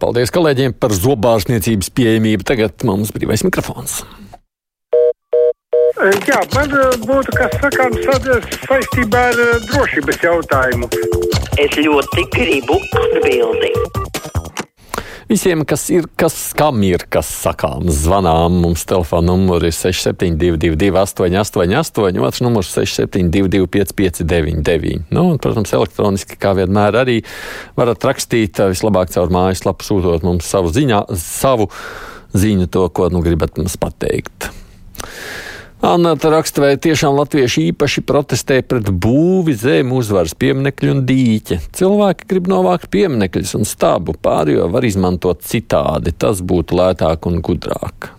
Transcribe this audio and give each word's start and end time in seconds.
paldies 0.00 0.32
kolēģiem 0.34 0.76
par 0.80 0.94
zobārstniecības 0.96 1.92
pieejamību. 1.94 2.46
Tagad 2.48 2.86
mums 2.88 3.12
brīvais 3.14 3.44
mikrofons. 3.46 4.00
Jā, 6.28 6.38
man 6.54 6.74
būtu 7.02 7.34
kas 7.34 7.56
sakāms 7.58 8.04
saistībā 8.68 9.24
ar 9.32 9.40
drošības 9.66 10.20
jautājumu. 10.22 10.90
Es 11.58 11.74
ļoti 11.74 12.26
gribu 12.36 12.78
atbildēt. 13.02 14.47
Visiem, 15.28 15.60
kas 15.68 15.82
ir, 15.92 16.06
kas, 16.16 16.34
kam 16.56 16.78
ir 16.86 17.02
kas 17.12 17.28
sakāms, 17.42 17.98
zvanām 18.06 18.62
mums 18.62 18.86
telefona 18.88 19.26
numuri 19.28 19.68
6722, 19.76 20.88
888, 20.96 22.22
otrs 22.24 22.40
numurs 22.40 22.70
672, 22.72 23.66
559, 23.74 25.02
nu, 25.12 25.26
un, 25.34 25.36
protams, 25.36 25.74
elektroniski, 25.76 26.38
kā 26.40 26.54
vienmēr, 26.56 26.96
arī 27.02 27.18
varat 27.76 28.08
rakstīt 28.08 28.62
vislabāk 28.72 29.12
caur 29.12 29.28
mājaslapu, 29.36 29.84
sūtot 29.84 30.24
mums 30.24 30.48
savu 30.48 30.72
ziņā, 30.72 31.02
savu 31.20 31.68
ziņu, 32.32 32.70
to, 32.72 32.88
ko 32.88 33.10
nu 33.12 33.20
gribat 33.20 33.60
mums 33.60 33.76
pateikt. 33.84 34.48
Anna 35.78 36.16
raksta, 36.18 36.64
vai 36.64 36.72
tiešām 36.74 37.14
latvieši 37.14 37.68
īpaši 37.70 38.02
protestē 38.02 38.56
pret 38.66 38.88
būvi 38.90 39.54
zem 39.54 39.92
uzvaras 39.94 40.34
pieminekļu 40.34 40.90
un 40.90 41.02
dīķa. 41.06 41.60
Cilvēki 41.78 42.26
grib 42.32 42.48
novākt 42.50 42.88
pieminekļus 42.90 43.54
un 43.60 43.68
stābu 43.68 44.16
pārējo 44.18 44.66
var 44.74 44.86
izmantot 44.88 45.46
citādi. 45.46 46.10
Tas 46.18 46.42
būtu 46.42 46.80
lētāk 46.80 47.30
un 47.30 47.38
gudrāk. 47.46 48.10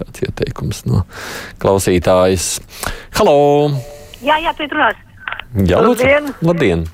Tāds 0.00 0.24
ieteikums 0.24 0.86
no 0.88 1.02
klausītājas. 1.60 2.54
Halo! 3.18 3.36
Jā, 4.24 4.38
jā, 4.40 4.56
tu 4.56 4.70
runās. 4.72 4.96
Jā, 5.68 5.82
lūdzu. 5.84 6.08
Labdien! 6.08 6.32
Labdien. 6.40 6.88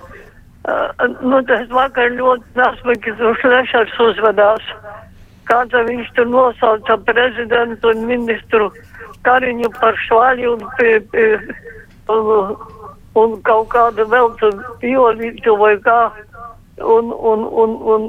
Uh, 0.64 1.06
nu, 1.22 1.38
tas 1.46 1.70
vakar 1.70 2.10
ļoti 2.16 2.58
nesmīgi 2.58 3.14
uz 3.30 3.46
Rešars 3.46 3.94
uzvedās. 4.00 4.74
Kāda 5.48 5.84
viņš 5.88 6.12
tur 6.16 6.28
nosauca 6.32 6.96
prezidentu 7.08 7.92
un 7.92 8.06
ministru 8.08 8.70
Kariņu 9.24 9.70
par 9.80 9.96
švaļu 10.06 10.52
un, 10.56 10.62
pie, 10.78 10.98
pie, 11.12 11.26
un, 12.12 12.54
un 13.20 13.34
kaut 13.46 13.68
kādu 13.72 14.06
vēl 14.12 14.30
piolītu 14.82 15.56
vai 15.60 15.74
kā. 15.84 16.00
Un, 16.74 17.12
un, 17.14 17.44
un, 17.62 17.74
un 17.94 18.06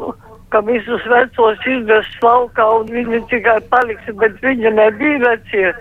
ka 0.49 0.61
visus 0.65 1.03
vecos 1.11 1.67
izvest 1.69 2.23
laukā 2.23 2.65
un 2.79 2.87
viņi 2.89 3.21
tikai 3.31 3.59
paliks, 3.71 4.07
bet 4.21 4.39
viņi 4.43 4.71
nebija 4.77 5.19
vecie. 5.25 5.73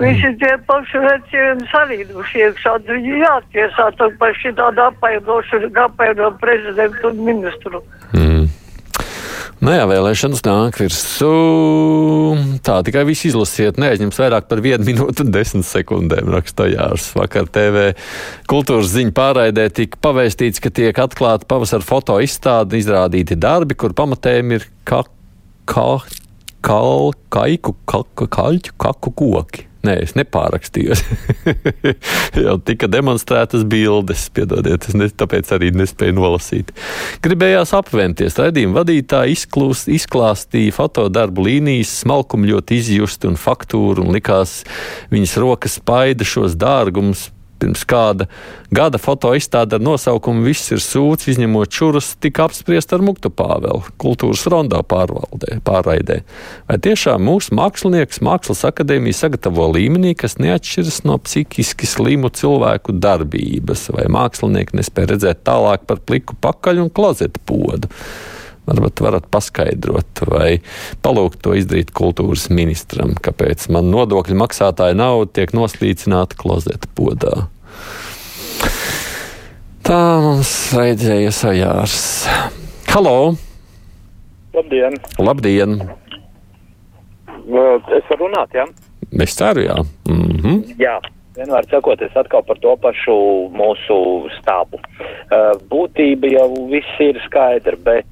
Visi 0.00 0.30
tie 0.40 0.54
paši 0.68 1.00
vecie 1.04 1.42
un 1.52 1.60
salīduši 1.70 2.40
iekšā, 2.46 2.72
viņi 2.88 3.20
jātiesā 3.20 3.90
par 4.20 4.36
šitādu 4.40 4.82
apaidošu, 4.88 5.60
apaido 5.84 6.30
prezidentu 6.40 7.12
un 7.12 7.20
ministru. 7.28 7.82
Mm. 8.16 8.43
Nu 9.64 9.72
jā, 9.72 9.86
vēlēšanas 9.88 10.42
nāk 10.44 10.76
virsū. 10.76 11.28
Tā 12.66 12.74
tikai 12.84 13.06
viss 13.08 13.24
izlasiet, 13.24 13.78
neaizņems 13.80 14.18
vairāk 14.20 14.50
par 14.50 14.60
vienu 14.60 14.84
minūtu 14.84 15.24
un 15.24 15.32
desmit 15.32 15.64
sekundēm, 15.64 16.28
raksta 16.34 16.66
Jārs. 16.68 17.06
Vakar 17.16 17.48
TV 17.48 17.86
kultūras 18.50 18.92
ziņu 18.92 19.14
pārraidē 19.16 19.70
tika 19.72 20.02
pavēstīts, 20.04 20.60
ka 20.60 20.68
tiek 20.68 21.00
atklāta 21.00 21.48
pavasara 21.48 21.86
foto 21.86 22.18
izstāde, 22.20 22.76
izrādīti 22.76 23.40
darbi, 23.40 23.72
kur 23.80 23.96
pamatējumi 23.96 24.60
ir 24.60 24.68
ka, 24.84 25.00
ka, 25.64 25.88
kal, 26.60 27.14
kaiku, 27.32 27.78
ka, 27.88 28.04
kaļķu, 28.20 28.76
kaku 28.84 29.16
koki. 29.16 29.70
Nē, 29.84 29.98
es 30.06 30.14
nepārakstījos. 30.16 31.02
Jau 32.46 32.56
tika 32.64 32.88
demonstrētas 32.88 33.66
bildes, 33.68 34.26
piedodiet, 34.32 34.88
es 34.88 34.96
ne, 34.96 35.10
tāpēc 35.12 35.52
arī 35.56 35.68
nespēju 35.76 36.16
nolasīt. 36.16 36.72
Gribējās 37.24 37.74
apventies. 37.76 38.38
Radījuma 38.40 38.80
vadītāji 38.80 39.36
izklūst, 39.36 39.92
izklāstīja 39.92 40.72
fotodarbu 40.78 41.44
līnijas, 41.48 41.92
smalkumu 42.00 42.48
ļoti 42.54 42.80
izjust 42.80 43.28
un 43.28 43.36
faktūru, 43.40 44.06
un 44.06 44.16
likās 44.16 44.62
viņas 45.12 45.38
rokas 45.44 45.78
spaida 45.82 46.24
šos 46.28 46.56
dārgumus 46.56 47.28
pirms 47.64 47.84
kāda 47.88 48.28
gada 48.74 49.00
fotoizstāde 49.00 49.78
ar 49.78 49.84
nosaukumu 49.84 50.44
Viss 50.44 50.72
ir 50.74 50.82
sūds, 50.82 51.28
izņemot 51.32 51.72
čurus, 51.72 52.12
tika 52.20 52.44
apspriest 52.48 52.92
ar 52.92 53.04
Muktu 53.04 53.30
Pāvelu, 53.32 53.80
kultūras 54.00 54.44
rondā 54.52 54.82
pārvaldē, 54.86 55.58
pārraidē. 55.64 56.20
Vai 56.68 56.78
tiešām 56.84 57.24
mūsu 57.24 57.56
mākslinieks 57.56 58.20
Mākslas 58.24 58.64
akadēmija 58.68 59.24
sagatavo 59.24 59.70
līmenī, 59.72 60.14
kas 60.18 60.36
neatšķiras 60.42 61.02
no 61.08 61.18
psihiski 61.24 61.88
slimu 61.88 62.32
cilvēku 62.34 62.96
darbības, 62.98 63.88
vai 63.94 64.06
mākslinieki 64.12 64.80
nespēja 64.80 65.14
redzēt 65.14 65.44
tālāk 65.48 65.88
par 65.88 66.04
pliku 66.04 66.36
pakaļ 66.44 66.84
un 66.84 66.94
klozeta 66.94 67.42
podu? 67.48 67.90
Varbūt 68.64 69.02
varat 69.04 69.26
paskaidrot 69.32 70.22
vai 70.30 70.60
palūgt 71.04 71.42
to 71.44 71.52
izdarīt 71.58 71.92
kultūras 71.96 72.46
ministram, 72.48 73.12
kāpēc 73.20 73.66
man 73.74 73.90
nodokļu 73.92 74.38
maksātāja 74.40 74.96
nauda 74.96 75.34
tiek 75.36 75.52
noslīcināta 75.56 76.38
klozeta 76.40 76.88
podā. 76.96 77.44
Tā 79.84 79.96
mums 80.24 80.50
raidīja 80.72 81.28
sajārs. 81.36 81.96
Halo! 82.88 83.34
Labdien! 84.56 84.96
Labdien! 85.20 85.74
Es 87.92 88.08
varu 88.08 88.22
runāt, 88.22 88.56
jā? 88.56 88.64
Ja? 88.64 89.20
Es 89.26 89.36
ceru, 89.36 89.66
jā. 89.66 89.76
Mm 90.08 90.40
-hmm. 90.40 90.64
Jā. 90.80 90.96
Vienmēr 91.36 91.68
sakot, 91.68 92.00
es 92.02 92.16
atkal 92.16 92.42
par 92.48 92.58
to 92.64 92.76
pašu 92.76 93.18
mūsu 93.60 94.00
stābu. 94.38 94.80
Būtība 95.68 96.32
jau 96.32 96.48
viss 96.72 97.00
ir 97.00 97.20
skaidra, 97.26 97.76
bet 97.76 98.06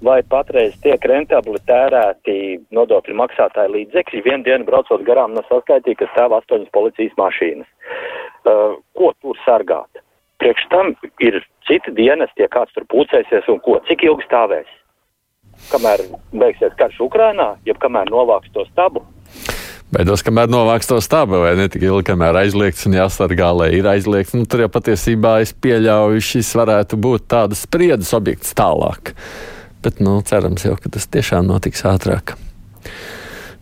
vai 0.00 0.22
patreiz 0.22 0.74
tiek 0.80 1.04
rentabli 1.04 1.58
tērēti 1.66 2.60
nodokļu 2.70 3.14
maksātāju 3.14 3.74
līdzekļi. 3.76 4.24
Vienu 4.24 4.44
dienu 4.44 4.64
braucot 4.64 5.02
garām, 5.02 5.34
nesaskaitīja, 5.34 5.96
ka 5.96 6.06
stāv 6.14 6.32
astoņas 6.32 6.70
policijas 6.72 7.12
mašīnas. 7.16 7.66
Ko 8.94 9.12
tur 9.20 9.36
sargāt? 9.44 10.00
Priekš 10.40 10.66
tam 10.72 10.94
ir 11.20 11.40
citi 11.68 11.92
dienesti, 11.96 12.44
ja 12.44 12.50
kāds 12.52 12.72
tur 12.76 12.86
pūcēsies 12.90 13.48
un 13.52 13.60
ko, 13.64 13.78
cik 13.88 14.06
ilgi 14.08 14.26
stāvēs? 14.28 14.68
Kamēr 15.70 16.06
beigsies 16.32 16.76
karš 16.80 17.02
Ukrainā, 17.04 17.52
jeb 17.68 17.80
kamēr 17.82 18.08
novāks 18.12 18.48
to 18.54 18.64
stabu, 18.70 19.04
Beidos, 19.90 20.22
kamēr 20.22 20.46
novāks 20.46 20.86
to 20.86 21.00
stābu, 21.02 21.40
vai 21.42 21.56
ne 21.58 21.64
tik 21.66 21.82
ilgi, 21.82 22.04
kamēr 22.12 22.36
aizliegts 22.44 22.86
un 22.86 22.94
jāsargā, 22.94 23.48
lai 23.58 23.72
ir 23.74 23.88
aizliegts. 23.90 24.36
Nu, 24.38 24.46
tur 24.46 24.62
jau 24.62 24.68
patiesībā 24.70 25.40
es 25.42 25.50
pieļauju, 25.50 26.22
šis 26.22 26.52
varētu 26.60 26.98
būt 27.02 27.26
tādas 27.34 27.64
spriedzes 27.66 28.14
objekts 28.14 28.54
tālāk. 28.54 29.10
Bet, 29.82 29.98
nu, 29.98 30.20
cerams 30.22 30.68
jau, 30.68 30.76
ka 30.78 30.94
tas 30.94 31.10
tiešām 31.10 31.50
notiks 31.50 31.82
ātrāk. 31.90 32.36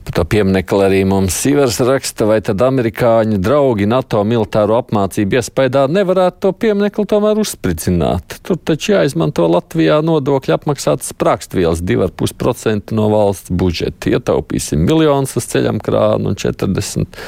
Par 0.09 0.23
to 0.23 0.23
pieminiektu 0.25 0.79
arī 0.81 1.03
mums 1.05 1.37
Sīvers 1.37 1.77
raksta, 1.85 2.25
vai 2.25 2.39
tad 2.41 2.63
amerikāņu 2.65 3.37
draugi 3.45 3.85
NATO 3.85 4.23
militāro 4.25 4.79
apmācību 4.81 5.37
iespējā 5.37 5.83
nevarētu 5.93 6.39
to 6.47 6.53
pieminiektu 6.65 7.03
tomēr 7.11 7.37
uzspridzināt. 7.43 8.39
Tur 8.41 8.57
taču 8.57 8.95
jāizmanto 8.95 9.45
Latvijā 9.53 9.99
nodokļu 10.01 10.55
apmaksātas 10.57 11.11
sprākstvielas 11.13 11.83
2,5% 11.85 12.97
no 12.97 13.11
valsts 13.13 13.53
budžeta. 13.53 14.09
Ietaupīsim 14.17 14.81
miljonus 14.81 15.37
uz 15.37 15.49
ceļam 15.51 15.77
krānu 15.85 16.33
un 16.33 16.39
40 16.41 17.19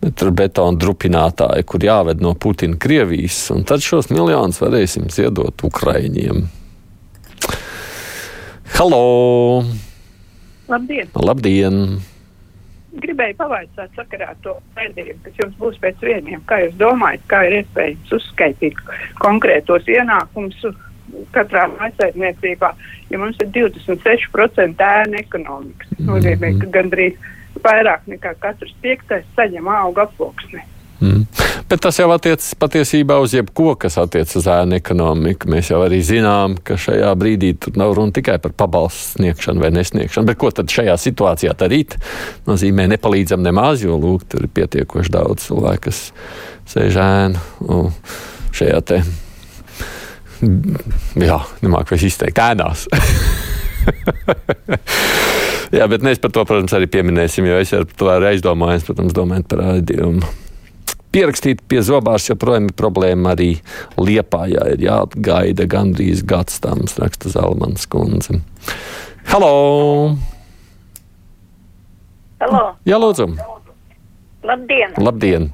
metru 0.00 0.32
betonu 0.32 0.80
drupinātāju, 0.80 1.66
kur 1.68 1.84
jāved 1.84 2.22
no 2.24 2.32
Putina 2.32 2.78
Krievijas, 2.80 3.42
un 3.52 3.66
tad 3.68 3.84
šos 3.84 4.08
miljonus 4.14 4.62
varēsim 4.64 5.10
ziedot 5.12 5.60
Ukraiņiem. 5.68 6.40
Halo! 8.78 9.04
Labdien! 10.68 11.08
Labdien! 11.16 11.76
Gribēju 12.98 13.36
pavaicāt 13.38 13.94
sakarā 13.96 14.34
to 14.44 14.54
raidījumu, 14.76 15.20
kas 15.24 15.40
jums 15.40 15.56
būs 15.60 15.78
pēc 15.80 16.02
vieniem. 16.04 16.42
Kā 16.48 16.58
jūs 16.64 16.76
domājat, 16.80 17.24
kā 17.30 17.42
ir 17.46 17.58
iespējams 17.60 18.14
uzskaitīt 18.18 18.80
konkrētos 19.22 19.88
ienākumus 19.92 20.64
katrā 21.32 21.66
maisaimniecībā, 21.76 22.72
ja 23.12 23.20
mums 23.20 23.40
ir 23.44 23.52
26% 23.54 24.88
ēna 24.88 25.22
ekonomikas? 25.22 25.92
Tas 25.94 26.08
nozīmē, 26.08 26.52
ka 26.60 26.72
gandrīz 26.78 27.16
vairāk 27.64 28.08
nekā 28.12 28.34
katrs 28.42 28.74
piektais 28.82 29.28
saņem 29.36 29.68
auga 29.72 30.08
aploksni. 30.08 30.64
Mm. 31.00 31.26
Bet 31.70 31.82
tas 31.84 31.98
jau 32.00 32.08
attiecas 32.10 32.54
patiesībā 32.58 33.18
uz 33.22 33.34
jebko, 33.36 33.74
kas 33.78 33.98
attiecas 34.00 34.38
uz 34.40 34.48
ēnu 34.50 34.78
ekonomiku. 34.80 35.50
Mēs 35.52 35.70
jau 35.70 35.82
arī 35.84 36.00
zinām, 36.02 36.56
ka 36.64 36.78
šajā 36.80 37.12
brīdī 37.20 37.52
tur 37.60 37.78
nav 37.78 37.94
runa 37.98 38.14
tikai 38.16 38.38
par 38.42 38.54
pabalstu 38.58 39.18
sniegšanu 39.18 39.62
vai 39.62 39.70
nesniegšanu. 39.76 40.26
Bet 40.30 40.40
ko 40.40 40.50
tad 40.54 40.72
šajā 40.74 40.96
situācijā 40.98 41.54
darīt? 41.60 41.98
Nozīmē, 42.48 42.88
nepalīdzam 42.94 43.44
nemaz, 43.46 43.84
jo 43.86 43.98
lūk, 44.00 44.26
tur 44.32 44.48
ir 44.48 44.52
pietiekoši 44.58 45.14
daudz 45.14 45.46
cilvēku, 45.46 45.86
kas 45.86 46.02
sēž 46.74 46.98
ēnu 47.04 47.86
šajā 48.58 48.82
te. 48.90 49.02
Jā, 51.18 51.38
nemāku 51.62 51.94
vairs 51.94 52.08
izteikt 52.10 52.42
ēnās. 52.42 52.88
Jā, 55.78 55.84
bet 55.90 56.04
mēs 56.04 56.20
par 56.22 56.32
to, 56.32 56.44
protams, 56.48 56.72
arī 56.76 56.88
pieminēsim, 56.90 57.46
jo 57.48 57.58
es 57.60 57.74
ar 57.76 57.84
to 57.86 58.08
arī 58.08 58.32
aizdomājos, 58.32 58.86
protams, 58.88 59.16
domājot 59.16 59.50
par 59.50 59.66
raidījumu. 59.66 60.47
Pierakstīt 61.12 61.62
pie 61.70 61.80
zobārs 61.84 62.26
joprojām 62.28 62.66
ir 62.68 62.74
problēma 62.76 63.32
arī 63.32 63.54
Liepājā. 63.96 64.66
Ir 64.74 64.82
jāgaida 64.84 65.64
gandrīz 65.70 66.20
gads 66.28 66.60
tam, 66.64 66.84
raksta 67.00 67.32
Zalmans 67.32 67.88
kundze. 67.88 68.42
Halo! 69.28 70.16
Halo, 72.38 72.60
Jā, 72.86 73.00
lūdzu! 73.02 73.32
labdien! 74.46 74.92
Labdien! 75.02 75.48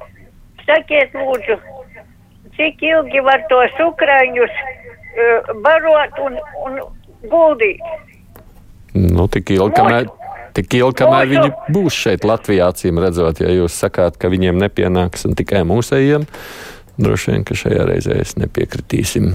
Sakiet, 0.67 1.15
lūdzu, 1.17 1.57
cik 2.59 2.83
ilgi 2.85 3.23
var 3.25 3.41
tos 3.49 3.73
ukraiņus 3.87 4.59
uh, 4.61 5.55
barot 5.65 6.21
un, 6.27 6.37
un 6.67 6.77
guldīt? 7.33 7.81
Nu, 8.95 9.27
tik 9.33 9.55
ilgi, 9.57 9.75
kamēr, 9.79 10.11
tik 10.55 10.79
ilgi, 10.79 10.99
kamēr 11.03 11.31
viņi 11.31 11.51
būs 11.75 11.97
šeit 12.05 12.27
Latvijā, 12.29 12.71
acīm 12.73 13.01
redzot, 13.03 13.43
ja 13.43 13.51
jūs 13.53 13.77
sakāt, 13.85 14.19
ka 14.21 14.31
viņiem 14.33 14.61
nepienāks 14.63 15.27
un 15.29 15.37
tikai 15.39 15.65
mūsējiem, 15.69 16.27
droši 17.01 17.33
vien, 17.33 17.45
ka 17.47 17.59
šajā 17.59 17.89
reizē 17.91 18.21
es 18.23 18.37
nepiekritīsim. 18.41 19.33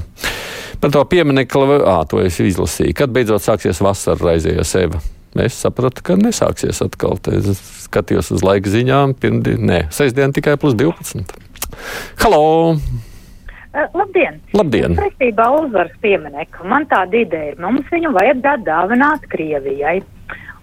Par 0.79 0.93
to 0.95 1.03
pieminekli, 1.11 1.81
ā, 1.83 1.97
to 2.07 2.21
es 2.23 2.39
izlasīju. 2.39 2.95
Kad 2.95 3.11
beidzot 3.15 3.43
sāksies 3.43 3.81
vasara 3.83 4.31
raizēja 4.31 4.63
sevi? 4.67 5.01
Es 5.37 5.59
sapratu, 5.61 6.01
ka 6.05 6.15
nesāksies 6.17 6.79
atkal. 6.81 7.19
Es 7.35 7.59
skatījos 7.85 8.31
uz 8.33 8.45
laika 8.45 8.71
ziņām, 8.71 9.13
pirmdien, 9.19 9.61
nē, 9.69 9.83
sestdien 9.93 10.33
tikai 10.33 10.55
plus 10.61 10.73
12. 10.79 11.35
Halo! 12.23 12.41
Uh, 13.69 13.85
labdien! 13.93 14.39
Labdien! 14.57 14.97
Ar 14.97 15.51
uzvaras 15.59 15.93
pieminieku 16.01 16.65
man 16.65 16.87
tāda 16.89 17.19
ideja 17.21 17.51
ir. 17.51 17.59
Mums 17.61 17.85
viņu 17.93 18.09
vajag 18.15 18.41
dāt 18.41 18.63
dāvināt 18.65 19.27
Krievijai. 19.29 19.99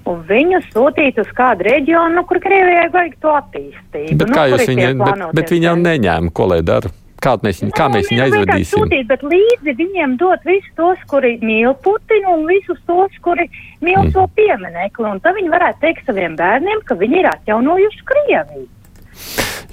Un 0.06 0.20
viņu 0.28 0.60
sūtīt 0.68 1.16
uz 1.18 1.30
kādu 1.34 1.66
reģionu, 1.66 2.14
nu, 2.20 2.22
kur 2.28 2.38
Krievijai 2.42 2.86
vajag 2.94 3.16
to 3.24 3.32
attīstību. 3.34 4.20
Bet 4.20 4.30
nu, 4.30 4.36
kā 4.36 4.44
jūs 4.52 4.68
viņu, 4.70 4.92
bet, 5.02 5.24
bet 5.34 5.50
viņi 5.50 5.66
jau 5.66 5.74
neņēma, 5.80 6.32
ko 6.36 6.46
lai 6.52 6.60
dara? 6.66 6.92
Kā 7.26 7.32
mēs, 7.42 7.62
viņu- 7.62 7.74
kā 7.74 7.86
mēs 7.90 8.10
viņu 8.12 8.20
Nu, 8.20 8.26
aizvedīsim? 8.26 8.84
Sūtīt, 8.84 9.06
bet 9.08 9.22
līdzi 9.24 9.74
viņiem 9.80 10.16
dot 10.20 10.44
visus 10.44 10.70
tos, 10.76 10.98
kuri 11.10 11.38
mīl 11.42 11.74
Putinu 11.82 12.36
un 12.36 12.46
visus 12.46 12.78
tos, 12.86 13.10
kuri 13.24 13.48
mīl 13.80 13.98
mm. 14.04 14.12
to 14.12 14.28
pieminekli. 14.36 15.10
Un 15.10 15.20
tad 15.24 15.34
viņi 15.34 15.50
varētu 15.50 15.80
teikt 15.80 16.06
saviem 16.06 16.36
bērniem, 16.36 16.84
ka 16.84 16.94
viņi 16.94 17.22
ir 17.24 17.30
atjaunojuši 17.32 18.06
Krieviju. 18.12 18.68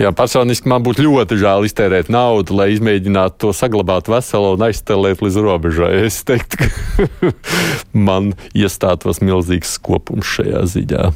Jā, 0.01 0.09
personiski 0.15 0.69
man 0.71 0.85
būtu 0.85 1.05
ļoti 1.05 1.37
žēl 1.41 1.67
iztērēt 1.67 2.09
naudu, 2.13 2.55
lai 2.57 2.71
izmēģinātu 2.73 3.39
to 3.45 3.51
saglabāt 3.53 4.09
veselu 4.09 4.55
un 4.55 4.65
aizstelēt 4.65 5.21
līdz 5.21 5.41
robežai. 5.45 5.91
Es 6.07 6.23
teiktu, 6.25 6.65
ka 6.65 7.33
man 8.07 8.33
iestātos 8.57 9.21
milzīgs 9.21 9.75
skopums 9.77 10.29
šajā 10.37 10.63
ziņā. 10.73 11.11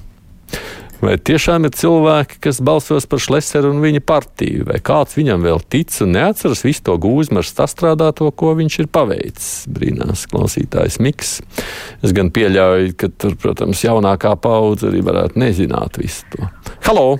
Vai 0.97 1.13
tiešām 1.21 1.67
ir 1.67 1.75
cilvēki, 1.77 2.39
kas 2.41 2.57
balsos 2.65 3.05
par 3.09 3.21
Šlēsneru 3.21 3.69
un 3.69 3.83
viņa 3.83 4.01
partiju, 4.01 4.65
vai 4.65 4.79
kāds 4.81 5.13
viņam 5.17 5.45
vēl 5.45 5.61
tic 5.69 5.93
un 6.01 6.15
neatceras 6.15 6.63
visu 6.65 6.87
to 6.89 6.95
gūzmu 7.01 7.43
ar 7.43 7.45
sastrādāto, 7.45 8.31
ko 8.33 8.55
viņš 8.57 8.79
ir 8.81 8.89
paveicis? 8.89 9.51
Brīnās 9.69 10.25
klausītājs 10.31 10.97
Miks. 11.05 11.37
Es 12.01 12.17
gan 12.17 12.33
pieļauju, 12.33 12.97
ka 12.97 13.13
tur, 13.13 13.37
protams, 13.37 13.85
jaunākā 13.85 14.33
paudze 14.41 14.89
arī 14.89 15.05
varētu 15.05 15.45
nezināt 15.45 16.01
visu 16.01 16.25
to. 16.33 16.49
Halo! 16.89 17.19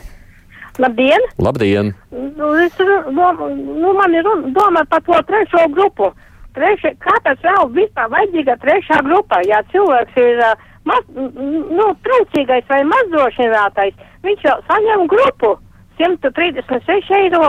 Labdien! 0.77 1.21
Labdien! 1.37 1.95
Nu, 2.11 2.53
es 2.61 2.73
nu, 2.77 3.93
man 3.93 4.13
ir 4.13 4.25
doma 4.53 4.83
par 4.89 5.01
to 5.01 5.21
trešo 5.29 5.67
grupu. 5.73 6.11
Treši, 6.57 6.91
kāpēc 7.01 7.41
vēl 7.45 7.69
vispār 7.73 8.09
vajadzīga 8.13 8.57
trešā 8.61 8.99
grupa? 9.05 9.41
Ja 9.45 9.61
cilvēks 9.73 10.17
ir 10.21 10.41
maz, 10.89 11.07
nu, 11.13 11.87
trūcīgais 12.05 12.65
vai 12.69 12.83
mazdrošinātais, 12.91 13.97
viņš 14.25 14.45
jau 14.45 14.57
saņem 14.69 15.07
grupu. 15.13 15.55
136 15.97 17.09
eiro, 17.17 17.41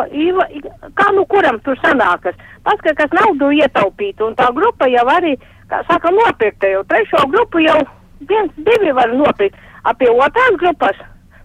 kā 0.97 1.11
nu 1.13 1.25
kuram 1.29 1.61
tur 1.67 1.77
sanākas. 1.85 2.37
Paskat, 2.65 2.97
kas 2.97 3.13
naudu 3.13 3.51
ietaupīt, 3.53 4.23
un 4.25 4.33
tā 4.41 4.49
grupa 4.57 4.89
jau 4.89 5.05
arī, 5.13 5.35
kā 5.69 5.83
saka, 5.89 6.13
nopirkta 6.17 6.73
jau. 6.73 6.81
Trešo 6.89 7.27
grupu 7.29 7.61
jau 7.61 7.77
viens, 8.25 8.53
divi 8.57 8.97
var 8.97 9.13
nopirkt. 9.13 9.61
Ap 9.85 10.01
pie 10.01 10.09
otrās 10.09 10.57
grupas 10.61 10.97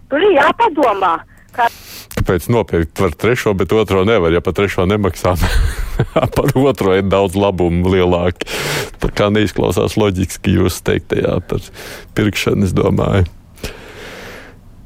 tur 0.08 0.24
ir 0.24 0.36
jāpadomā. 0.38 1.18
Kā 1.54 1.70
Kāpēc 2.14 2.46
nopirkt 2.48 2.94
par 2.96 3.12
trešo, 3.12 3.52
bet 3.58 3.72
otro 3.74 4.04
nevar? 4.06 4.32
Ja 4.32 4.40
par 4.40 4.54
trešo 4.56 4.86
nemaksā, 4.86 5.34
par 6.36 6.52
otro 6.56 6.94
ir 6.94 7.08
daudz 7.10 7.34
labumu 7.36 7.90
lielāki. 7.90 8.46
Tā 9.02 9.10
kā 9.12 9.30
neizklausās 9.34 9.98
loģiski 10.00 10.54
jūs 10.56 10.78
teiktajā 10.86 11.40
par 11.50 11.64
pirkšanu, 12.16 12.68
es 12.68 12.72
domāju. 12.76 13.26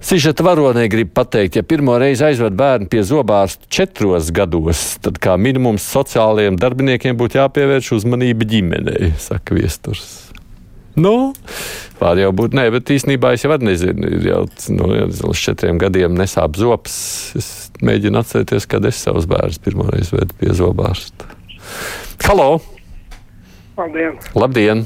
Sižeta 0.08 0.44
varonē 0.46 0.86
grib 0.88 1.10
pateikt, 1.12 1.58
ja 1.58 1.66
pirmo 1.66 1.98
reizi 2.00 2.24
aizved 2.26 2.54
bērnu 2.56 2.88
pie 2.90 3.02
zobārsta 3.04 3.68
četros 3.70 4.30
gados, 4.32 4.94
tad 5.04 5.18
kā 5.20 5.34
minimums 5.36 5.84
sociālajiem 5.90 6.56
darbiniekiem 6.58 7.18
būtu 7.18 7.42
jāpievērš 7.42 7.92
uzmanība 7.98 8.48
ģimenei, 8.48 9.12
saka 9.20 9.58
viesturs. 9.58 10.27
Nu, 10.98 11.14
var 12.00 12.18
jau 12.18 12.32
būt, 12.34 12.56
nē, 12.58 12.68
bet 12.74 12.90
īstenībā 12.90 13.32
es 13.36 13.44
jau 13.44 13.54
nezinu. 13.62 14.10
Ir 14.18 14.26
jau 14.26 14.42
nu, 14.74 14.90
līdz 14.90 15.44
četriem 15.44 15.78
gadiem 15.78 16.18
nesāp 16.18 16.58
zops. 16.58 16.98
Es 17.38 17.48
mēģinu 17.84 18.18
atcerēties, 18.18 18.66
kad 18.70 18.86
es 18.88 18.98
savus 19.04 19.28
bērnus 19.30 19.62
pirmoreiz 19.62 20.10
vedu 20.14 20.34
pie 20.40 20.54
zobārsta. 20.58 21.30
Halo! 22.26 22.58
Paldies! 23.78 24.32
Labdien! 24.34 24.82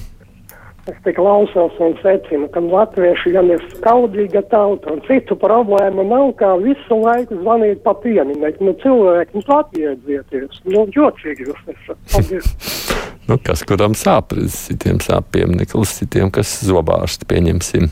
Es 0.91 0.97
tik 1.07 1.15
klausos 1.15 1.77
un 1.79 1.93
secinu, 2.03 2.49
ka 2.51 2.61
latvieši 2.61 3.33
gan 3.37 3.53
ir 3.55 3.63
skaudīga 3.77 4.43
tauta, 4.51 4.91
un 4.97 5.03
citu 5.07 5.39
problēmu 5.39 6.05
nav, 6.11 6.33
kā 6.41 6.57
visu 6.59 6.99
laiku 6.99 7.39
zvanīt 7.39 7.85
pa 7.87 7.95
pieninieku. 8.03 8.67
Nu, 8.67 8.75
cilvēki, 8.83 9.39
nu, 9.39 9.47
atjēdzieties. 9.63 10.63
Nu, 10.75 10.89
jočīgi 10.91 11.49
jūs 11.49 11.69
esat. 11.77 12.01
Paldies! 12.11 12.57
Nu, 13.29 13.39
kas 13.39 13.63
kuram 13.67 13.95
sāp? 13.99 14.35
Citiem 14.51 14.99
sāp 15.03 15.31
piemineklis, 15.35 15.99
citiem 16.01 16.33
kas 16.35 16.57
zobārsti 16.67 17.29
pieņemsim. 17.31 17.89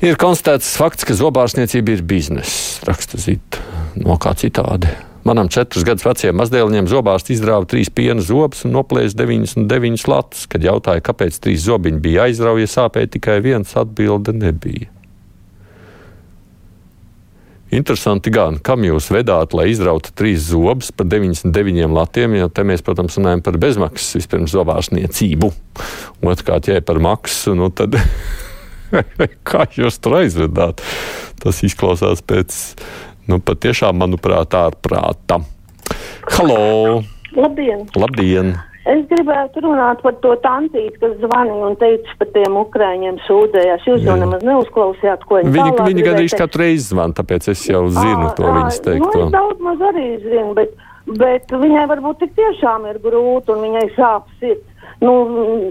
Ir 0.00 0.16
konstatēts 0.20 0.72
fakts, 0.80 1.04
ka 1.04 1.16
zobārstniecība 1.18 1.98
ir 1.98 2.02
bizness, 2.08 2.80
raksta 2.88 3.20
Zita. 3.20 3.60
No 4.00 4.16
kā 4.22 4.32
citādi. 4.38 4.88
Manam 5.26 5.50
četrus 5.52 5.84
gadus 5.84 6.06
vecajam 6.06 6.38
mazdēliņam 6.40 6.86
zobārsts 6.88 7.34
izrāva 7.34 7.66
trīs 7.68 7.90
piena 7.92 8.22
zobus 8.24 8.64
un 8.64 8.72
noplēsa 8.72 9.18
99 9.20 10.08
latus. 10.08 10.46
Kad 10.48 10.64
jautāja, 10.64 11.04
kāpēc 11.04 11.36
trīs 11.44 11.66
zobiņi 11.66 12.00
bija 12.00 12.24
aizrauja, 12.30 12.70
sāpēja 12.70 13.12
tikai 13.18 13.36
viens, 13.44 13.76
atbilde 13.76 14.32
nebija. 14.32 14.88
Interesanti 17.70 18.32
gan, 18.34 18.56
kam 18.58 18.82
jūs 18.82 19.12
vedāt, 19.14 19.52
lai 19.54 19.68
izrautu 19.70 20.10
trīs 20.18 20.48
zobus 20.48 20.90
par 20.90 21.06
99 21.06 21.92
latiem, 21.94 22.34
jo 22.40 22.48
te 22.50 22.64
mēs, 22.66 22.82
protams, 22.82 23.14
runājam 23.20 23.44
par 23.46 23.58
bezmaksas 23.62 24.16
vispirms 24.18 24.54
zobārstniecību. 24.56 25.52
Otrkārt, 26.26 26.66
ja 26.66 26.80
ir 26.80 26.86
par 26.86 26.98
maksu, 27.02 27.54
nu 27.54 27.70
tad 27.70 27.94
kā 29.48 29.68
jūs 29.76 30.00
tur 30.02 30.18
aizvedāt? 30.24 30.82
Tas 31.40 31.62
izklausās 31.66 32.24
pēc, 32.26 32.56
nu, 33.30 33.38
patiešām, 33.38 34.02
manuprāt, 34.02 34.58
ārprāta. 34.58 35.38
Halo! 36.34 37.04
Labdien! 37.38 37.86
Labdien! 37.94 38.56
Es 38.88 39.02
gribētu 39.10 39.60
runāt 39.60 40.00
par 40.00 40.14
to 40.24 40.32
tantīti, 40.40 40.96
kas 41.02 41.18
zvanīja 41.20 41.66
un 41.68 41.74
teica 41.76 42.14
par 42.16 42.30
tiem 42.32 42.54
ukrāņiem 42.62 43.18
sūdzējās. 43.26 43.84
Jūs 43.84 44.06
jau 44.08 44.14
nemaz 44.16 44.46
neuzklausījāt, 44.46 45.26
ko 45.28 45.36
viņi 45.36 45.52
Viņi, 45.52 45.74
tālāk 45.76 45.90
viņi 45.90 46.06
gandrīz 46.06 46.36
katru 46.40 46.62
reizi 46.62 46.86
zvan, 46.94 47.12
tāpēc 47.18 47.50
es 47.52 47.64
jau 47.68 47.82
zinu 47.92 48.30
to 48.38 48.46
Ā, 48.48 48.54
viņas 48.56 48.80
teikto. 48.86 49.10
Nu, 49.12 49.26
es 49.26 49.34
daudz 49.34 49.60
maz 49.66 49.84
arī 49.90 50.06
zinu, 50.24 50.54
bet, 50.56 50.72
bet 51.20 51.52
viņai 51.52 51.84
varbūt 51.92 52.22
tik 52.24 52.32
tiešām 52.40 52.88
ir 52.88 53.02
grūti 53.04 53.52
un 53.52 53.66
viņai 53.66 53.84
sāp 53.98 54.32
sirds. 54.40 54.64
Nu, 55.00 55.12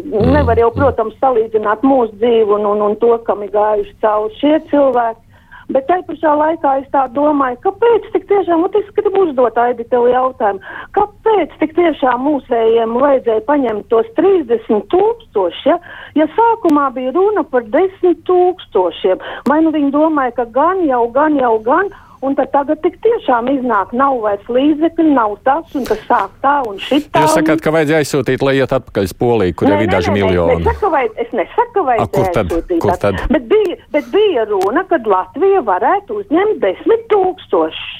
nevar 0.09 0.57
jau, 0.61 0.69
protams, 0.73 1.17
salīdzināt 1.21 1.81
mūsu 1.85 2.13
dzīvi 2.21 2.55
un, 2.59 2.69
un, 2.75 2.85
un 2.91 2.95
to, 3.01 3.15
kam 3.25 3.41
ir 3.45 3.51
gājuši 3.53 3.97
cauri 4.05 4.37
šie 4.37 4.55
cilvēki. 4.69 5.25
Bet 5.69 5.85
tajā 5.85 6.01
pašā 6.07 6.31
laikā 6.33 6.69
es 6.81 6.87
tā 6.89 7.03
domāju, 7.13 7.59
kāpēc 7.61 8.07
tik 8.15 8.23
tiešām, 8.31 8.63
un 8.65 8.77
es 8.79 8.87
gribu 8.97 9.21
uzdot 9.27 9.57
Aidi 9.61 9.85
tev 9.91 10.07
jautājumu, 10.09 10.63
kāpēc 10.97 11.53
tik 11.61 11.75
tiešām 11.77 12.23
mūsējiem 12.25 12.95
vajadzēja 12.97 13.45
paņemt 13.45 13.85
tos 13.93 14.09
30 14.17 14.87
tūkstoši, 14.89 15.69
ja, 15.69 15.77
ja 16.17 16.29
sākumā 16.33 16.87
bija 16.97 17.13
runa 17.13 17.45
par 17.45 17.69
10 17.69 18.23
tūkstošiem, 18.25 19.21
vai 19.49 19.59
nu 19.61 19.73
viņi 19.75 19.93
domāja, 19.93 20.39
ka 20.41 20.47
gan 20.57 20.81
jau, 20.89 21.03
gan 21.13 21.37
jau, 21.37 21.53
gan, 21.69 21.93
un 22.25 22.35
tad 22.37 22.51
tagad 22.53 22.81
tik 22.83 22.97
tiešām 23.03 23.49
iznāk, 23.53 23.93
nav 23.97 24.19
vairs 24.23 24.49
līdzekļi, 24.51 25.07
nav 25.15 25.37
tas, 25.47 25.69
un 25.77 25.87
tas 25.87 26.01
sāk 26.09 26.33
tā 26.43 26.55
un 26.67 26.79
šitā. 26.83 27.23
Jūs 27.23 27.37
sakāt, 27.39 27.63
ka 27.63 27.73
vajadzēja 27.75 28.03
aizsūtīt, 28.03 28.43
lai 28.45 28.57
iet 28.59 28.75
atpakaļ 28.79 29.09
uz 29.09 29.15
Poliju, 29.19 29.55
kur 29.59 29.71
jau 29.71 29.79
ir 29.83 29.91
daži 29.91 30.15
miljoni. 30.15 30.59
Es 30.59 30.67
nesaku, 30.67 30.91
vai, 30.95 31.05
es 31.23 31.31
nesaku, 31.35 31.85
vai 31.87 31.97
A, 31.99 32.07
kur 32.07 32.29
tad? 32.35 32.51
aizsūtīt 32.51 32.83
Kur 32.83 32.99
tad? 33.01 33.23
Bet 33.31 33.47
bija, 33.51 33.79
bet 33.95 34.11
bija 34.13 34.45
runa, 34.49 34.85
ka 34.89 35.01
Latvija 35.09 35.63
varētu 35.67 36.21
uzņemt 36.23 36.61
desmit 36.63 37.07
tūkstošus. 37.13 37.98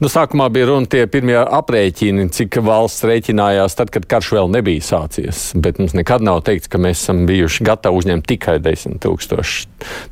Nu, 0.00 0.08
sākumā 0.08 0.46
bija 0.48 0.70
runa 0.70 0.88
tie 0.88 1.02
pirmie 1.12 1.36
aprēķini, 1.36 2.30
cik 2.32 2.56
valsts 2.64 3.04
rēķinājās 3.04 3.74
tad, 3.76 3.90
kad 3.92 4.06
karš 4.08 4.30
vēl 4.32 4.46
nebija 4.48 4.80
sācies. 4.80 5.50
Bet 5.60 5.76
mums 5.76 5.92
nekad 5.92 6.24
nav 6.24 6.38
teikts, 6.46 6.70
ka 6.72 6.80
mēs 6.80 7.02
esam 7.02 7.26
bijuši 7.28 7.66
gatavi 7.68 8.00
uzņemt 8.00 8.24
tikai 8.30 8.54
10 8.64 8.96
tūkstoši. 9.04 9.66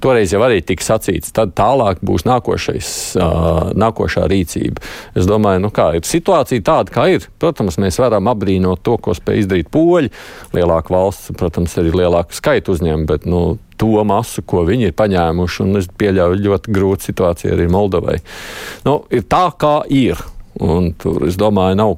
Toreiz 0.04 0.34
jau 0.34 0.42
arī 0.44 0.60
tika 0.60 0.84
sacīts, 0.84 1.32
tad 1.32 1.54
tālāk 1.56 2.02
būs 2.04 2.26
nākošais, 2.28 2.90
nākošā 3.80 4.26
rīcība. 4.28 4.84
Es 5.16 5.24
domāju, 5.30 5.64
nu 5.64 5.72
kā 5.72 5.94
ir 5.96 6.04
situācija 6.04 6.66
tāda, 6.68 6.92
kā 6.92 7.06
ir. 7.14 7.24
Protams, 7.40 7.80
mēs 7.80 7.96
varam 8.02 8.28
apbrīnot 8.28 8.84
to, 8.84 8.98
ko 9.00 9.16
spēj 9.16 9.46
izdarīt 9.46 9.72
poļi. 9.72 10.12
Lielāka 10.52 10.92
valsts, 10.92 11.32
protams, 11.40 11.80
arī 11.80 11.96
lielāku 11.96 12.36
skaitu 12.36 12.76
uzņēmumu, 12.76 13.08
bet 13.08 13.24
nu, 13.24 13.56
to 13.78 14.04
masu, 14.06 14.42
ko 14.46 14.64
viņi 14.68 14.90
ir 14.90 14.96
paņēmuši. 14.98 15.62
Un 15.64 15.80
es 15.80 15.88
pieļauju 16.00 16.42
ļoti 16.44 16.74
grūtu 16.74 17.10
situāciju 17.10 17.54
arī 17.56 17.68
Moldovai. 17.72 18.18
Nu, 18.86 19.00
ir 19.14 19.26
tā, 19.30 19.46
kā 19.58 19.80
ir. 19.92 20.20
Un 20.64 20.92
tur, 20.98 21.22
es 21.28 21.38
domāju, 21.38 21.78
nav, 21.78 21.94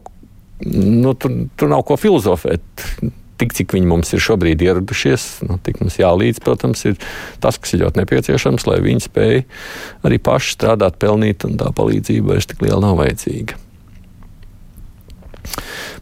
nu, 0.66 1.14
tur, 1.16 1.34
tur 1.56 1.72
nav 1.72 1.86
ko 1.88 1.96
filozofēt. 2.00 2.84
Tik 3.40 3.54
cik 3.56 3.72
viņi 3.72 3.88
mums 3.88 4.10
ir 4.12 4.20
šobrīd 4.20 4.60
ieradušies, 4.60 5.22
nu, 5.48 5.56
tik 5.64 5.78
mums 5.80 5.96
jālīdz, 5.96 6.42
protams, 6.44 6.84
ir 6.90 6.98
tas, 7.40 7.56
kas 7.56 7.72
ir 7.72 7.86
ļoti 7.86 8.02
nepieciešams, 8.02 8.66
lai 8.68 8.82
viņi 8.84 9.06
spēj 9.06 9.40
arī 10.04 10.20
paši 10.20 10.52
strādāt, 10.58 11.00
pelnīt, 11.00 11.48
un 11.48 11.56
tā 11.60 11.72
palīdzība 11.72 12.34
vairs 12.34 12.50
tik 12.50 12.60
liela 12.66 12.82
nav 12.84 13.00
vajadzīga. 13.00 13.56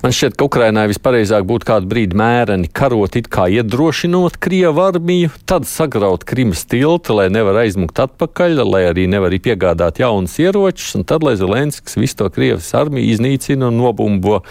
Man 0.02 0.14
šķiet, 0.14 0.37
ka 0.38 0.47
Ukrainai 0.47 0.87
vispareizāk 0.90 1.47
būtu 1.49 1.67
kādu 1.67 1.88
brīdi 1.90 2.19
mēreni 2.19 2.69
karot, 2.71 3.17
it 3.19 3.26
kā 3.33 3.49
iedrošinot 3.50 4.37
Krievu 4.43 4.85
armiju, 4.85 5.33
tad 5.49 5.67
sagraut 5.67 6.26
Krimas 6.28 6.62
tiltu, 6.71 7.17
lai 7.19 7.26
nevar 7.35 7.59
aizmukt 7.64 7.99
atpakaļ, 8.05 8.62
lai 8.62 8.85
arī 8.93 9.09
nevar 9.11 9.35
piegādāt 9.35 9.99
jaunus 10.02 10.37
ieročus, 10.38 10.95
un 10.99 11.07
tad, 11.09 11.26
lai 11.26 11.35
Zelenskis 11.40 11.99
visu 11.99 12.21
to 12.21 12.31
Krievijas 12.35 12.71
armiju 12.78 13.11
iznīcina 13.17 13.73
un 13.73 13.81
nobumbo, 13.83 14.43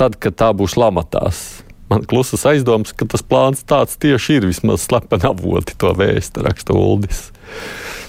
tad, 0.00 0.16
kad 0.16 0.38
tā 0.40 0.52
būs 0.56 0.78
lamatās. 0.80 1.60
Man 1.90 2.04
klusas 2.06 2.46
aizdoms, 2.46 2.94
ka 2.94 3.04
tas 3.10 3.24
plāns 3.26 3.64
tāds 3.66 3.98
tieši 4.00 4.38
ir, 4.38 4.48
vismaz 4.52 4.84
slepeni 4.86 5.26
avoti 5.26 5.74
to 5.80 5.90
vēstu, 5.98 6.44
raksta 6.46 6.76
Uldis. 6.78 7.26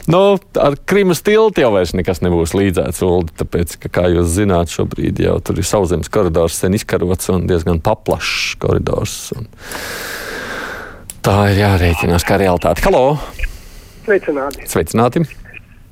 Nu, 0.09 0.37
ar 0.57 0.75
Krimas 0.85 1.21
tiltu 1.21 1.61
jau 1.61 1.69
vairs 1.75 1.93
nekas 1.93 2.23
nebūs 2.25 2.55
līdzēts, 2.57 3.03
Uldi, 3.05 3.35
tāpēc, 3.43 3.75
ka, 3.83 3.91
kā 3.99 4.07
jūs 4.09 4.31
zināt, 4.33 4.73
šobrīd 4.73 5.21
jau 5.21 5.35
tur 5.45 5.61
ir 5.61 5.67
sauszemes 5.67 6.09
koridors 6.09 6.57
sen 6.57 6.73
izkarots 6.77 7.29
un 7.33 7.45
diezgan 7.49 7.81
paplašs 7.85 8.55
koridors. 8.61 9.19
Un 9.37 9.45
tā 11.21 11.37
ir 11.51 11.61
jārēķinās 11.61 12.25
kā 12.25 12.39
realitāte. 12.41 12.81
Halo! 12.87 13.19
Sveicināti! 14.07 14.65
Sveicināti! 14.71 15.27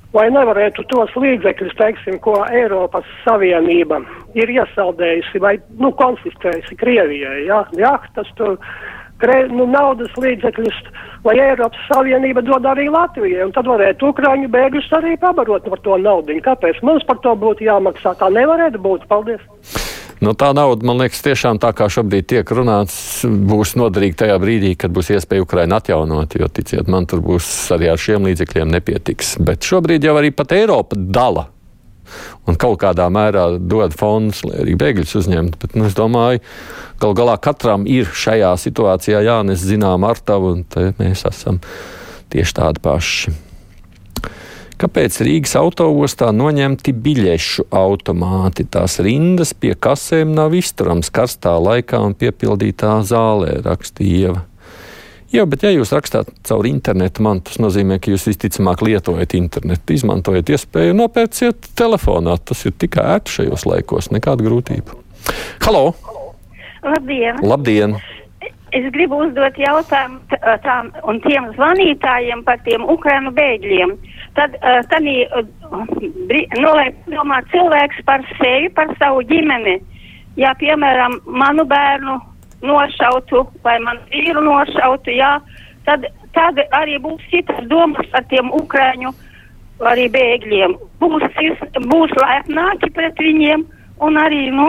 Vai 0.10 0.26
nevarētu 0.34 0.88
tos 0.90 1.12
līdzekļus, 1.14 1.76
teiksim, 1.78 2.16
ko 2.24 2.40
Eiropas 2.50 3.06
Savienība 3.22 4.00
ir 4.34 4.50
iesaldējusi 4.56 5.42
vai 5.44 5.60
nu, 5.78 5.92
konfiscējusi 5.94 6.78
Krievijai, 6.80 7.44
ja? 7.46 7.62
jahtas, 7.78 8.32
tur, 8.40 8.58
kre, 9.22 9.42
nu, 9.52 9.68
naudas 9.70 10.16
līdzekļus, 10.20 10.80
lai 11.28 11.36
Eiropas 11.44 11.86
Savienība 11.92 12.44
dod 12.46 12.66
arī 12.70 12.88
Latvijai, 12.92 13.50
tad 13.56 13.70
varētu 13.70 14.14
Ukraiņu 14.14 14.50
bēgļus 14.54 14.90
arī 15.00 15.16
pabarot 15.22 15.68
par 15.70 15.84
to 15.86 16.00
naudu. 16.02 16.40
Kāpēc 16.46 16.82
mums 16.86 17.06
par 17.08 17.22
to 17.24 17.36
būtu 17.36 17.68
jāmaksā? 17.68 18.16
Tā 18.20 18.32
nevarētu 18.34 18.82
būt. 18.82 19.08
Paldies! 19.12 19.44
Nu, 20.20 20.34
tā 20.36 20.50
nauda, 20.52 20.84
man 20.84 21.00
liekas, 21.00 21.22
tiešām 21.24 21.62
tā 21.64 21.70
kā 21.72 21.88
šobrīd 21.88 22.26
tiek 22.28 22.50
runāts, 22.52 23.22
būs 23.24 23.78
noderīga 23.80 24.26
tajā 24.26 24.40
brīdī, 24.44 24.74
kad 24.80 24.92
būs 24.92 25.14
iespēja 25.16 25.46
Ukraiņu 25.46 25.78
atjaunot. 25.78 26.36
Jo, 26.36 26.50
ticiet, 26.52 26.92
man 26.92 27.08
tur 27.08 27.24
būs 27.24 27.48
arī 27.76 27.88
ar 27.94 28.02
šiem 28.02 28.28
līdzekļiem 28.28 28.74
nepietiks. 28.76 29.38
Bet 29.40 29.64
šobrīd 29.64 30.10
jau 30.10 30.18
arī 30.20 30.34
pat 30.36 30.52
Eiropa 30.58 31.00
dala. 31.00 31.48
Un 32.50 32.58
kaut 32.60 32.80
kādā 32.84 33.10
mērā 33.14 33.46
dod 33.60 33.96
fondus, 33.98 34.44
lai 34.48 34.64
arī 34.64 34.78
bēgļus 34.80 35.18
uzņemtu. 35.22 35.60
Bet 35.62 35.76
nu, 35.78 35.90
es 35.90 35.98
domāju, 35.98 36.42
gal 37.02 37.18
galā 37.18 37.36
katram 37.42 37.86
ir 37.90 38.10
šajā 38.10 38.56
situācijā 38.62 39.22
jānes 39.28 39.66
zinām 39.66 40.08
ar 40.08 40.22
tavu, 40.22 40.56
un 40.58 40.96
mēs 41.02 41.26
esam 41.30 41.62
tieši 42.34 42.58
tādi 42.62 42.84
paši. 42.86 43.38
Kāpēc 44.80 45.18
Rīgas 45.28 45.58
autoostā 45.60 46.30
noņemti 46.32 46.94
biļešu 47.04 47.66
automāti? 47.76 48.64
Tās 48.64 48.96
rindas 49.04 49.52
pie 49.52 49.74
kasēm 49.76 50.32
nav 50.38 50.56
izturams 50.56 51.12
karstā 51.12 51.58
laikā 51.60 52.00
un 52.00 52.16
piepildītā 52.16 52.94
zālē, 53.04 53.58
rakstīja 53.66 54.30
Ieva. 54.30 54.46
Jā, 55.30 55.44
bet 55.46 55.62
ja 55.62 55.70
jūs 55.70 55.92
rakstāt 55.94 56.32
caur 56.48 56.66
internetu, 56.66 57.22
man 57.22 57.44
tas 57.46 57.60
nozīmē, 57.62 58.00
ka 58.02 58.10
jūs 58.10 58.26
visticamāk 58.32 58.82
lietojat 58.82 59.36
internetu, 59.38 59.94
izmantojat 59.94 60.50
iespēju 60.56 60.96
nopērciet 60.98 61.70
telefonā. 61.78 62.34
Tas 62.42 62.66
ir 62.66 62.74
tikai 62.82 63.04
ērti 63.14 63.36
šajos 63.36 63.68
laikos, 63.70 64.10
nekāda 64.16 64.48
grūtība. 64.48 64.98
Halo! 65.62 65.92
Labdien! 66.82 67.38
Labdien. 67.46 67.94
Es 68.74 68.88
gribu 68.94 69.20
uzdot 69.26 69.58
jautājumu 69.58 70.40
tām 70.66 70.90
un 71.10 71.22
tiem 71.22 71.52
zvanītājiem 71.54 72.42
par 72.46 72.58
tiem 72.66 72.86
ukrainu 72.90 73.30
bēgļiem. 73.38 73.94
Tad, 74.38 74.58
tad 74.90 75.06
nu, 75.06 76.74
lai 76.74 76.90
domā 77.10 77.42
cilvēks 77.54 78.02
par 78.10 78.26
sevi, 78.38 78.70
par 78.74 78.94
savu 78.98 79.22
ģimeni. 79.30 79.78
Ja, 80.42 80.56
piemēram, 80.58 81.20
manu 81.26 81.66
bērnu 81.70 82.18
nošautu 82.66 83.46
vai 83.64 83.78
manu 83.84 84.04
vīru 84.12 84.44
nošautu, 84.46 85.14
jā, 85.16 85.38
tad, 85.88 86.06
tad 86.36 86.62
arī 86.76 87.00
būs 87.04 87.24
citas 87.32 87.66
domas 87.72 88.08
par 88.14 88.26
tiem 88.32 88.52
ukraiņu 88.54 89.14
arī 89.88 90.08
bēgļiem. 90.12 90.78
Būs, 91.00 91.28
būs 91.88 92.16
laipnāki 92.20 92.92
pret 92.96 93.20
viņiem 93.20 93.66
un 94.04 94.18
arī 94.20 94.48
nu, 94.56 94.68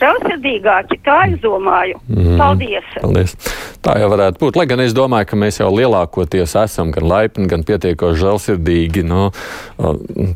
savsirdīgāki. 0.00 1.00
Tā 1.04 1.16
es 1.30 1.40
domāju. 1.44 2.00
Mm. 2.08 2.36
Paldies! 2.40 2.92
Paldies! 3.00 3.36
Tā 3.80 3.96
jau 4.00 4.10
varētu 4.12 4.42
būt. 4.42 4.58
Lai 4.60 4.66
gan 4.68 4.82
es 4.84 4.92
domāju, 4.96 5.30
ka 5.30 5.40
mēs 5.40 5.60
jau 5.62 5.70
lielākoties 5.72 6.56
esam 6.62 6.92
gan 6.92 7.08
laipni, 7.08 7.48
gan 7.48 7.64
pietiekoši 7.64 8.20
žēlsirdīgi. 8.20 9.04
Nu, 9.08 9.30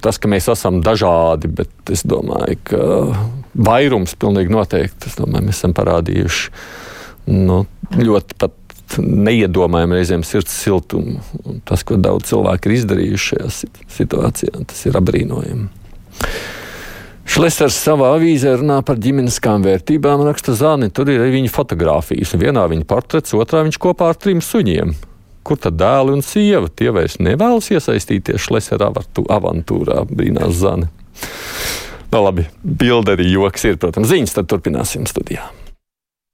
tas, 0.04 0.20
ka 0.20 0.32
mēs 0.32 0.48
esam 0.52 0.80
dažādi, 0.84 1.52
bet 1.60 1.92
es 1.92 2.06
domāju, 2.08 2.60
ka 2.70 2.86
vairums 3.54 4.16
pilnīgi 4.18 4.52
noteikti 4.52 5.12
domāju, 5.18 5.48
mēs 5.48 5.60
esam 5.60 5.74
parādījuši 5.76 6.52
nu, 7.32 7.64
ļoti 8.00 8.38
pat. 8.38 8.60
Neiedomājami 9.00 9.96
reizēm 9.96 10.22
sirds 10.28 10.52
siltumu. 10.60 11.16
Tas, 11.66 11.80
ko 11.88 11.96
daudz 11.98 12.28
cilvēku 12.28 12.68
ir 12.68 12.74
izdarījuši 12.76 13.30
šajā 13.30 13.46
situācijā, 13.90 14.60
tas 14.70 14.82
ir 14.86 14.98
apbrīnojami. 15.00 15.64
Šlesers 17.24 17.78
savā 17.80 18.10
avīzē 18.18 18.52
runā 18.60 18.76
par 18.86 19.00
ģimeniskām 19.00 19.64
vērtībām, 19.64 20.26
raksta 20.28 20.52
Zāni. 20.54 20.90
Tur 20.92 21.08
ir 21.10 21.24
arī 21.24 21.38
viņa 21.38 21.50
fotografijas. 21.56 22.36
Vienā 22.38 22.66
viņa 22.70 22.84
portrets, 22.86 23.34
otrā 23.34 23.64
viņš 23.64 23.80
kopā 23.82 24.12
ar 24.12 24.20
trim 24.20 24.44
suņiem. 24.44 24.92
Kur 25.44 25.58
tad 25.60 25.80
dēli 25.80 26.14
un 26.14 26.22
sieva? 26.24 26.68
Tie 26.68 26.92
vairs 26.94 27.16
nevēlas 27.24 27.72
iesaistīties 27.72 28.44
Šlesera 28.44 28.92
avantūrā, 28.92 30.04
brīnās 30.12 30.60
Zāni. 30.60 30.92
No 32.14 32.20
labi, 32.22 32.44
bilde 32.62 33.16
arī 33.16 33.26
joks 33.32 33.64
ir, 33.66 33.78
protams, 33.82 34.06
ziņas, 34.12 34.36
tad 34.36 34.46
turpināsim 34.52 35.08
studijā. 35.10 35.48